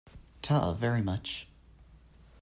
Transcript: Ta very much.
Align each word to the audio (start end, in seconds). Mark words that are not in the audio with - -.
Ta 0.41 0.73
very 0.73 0.99
much. 1.03 1.47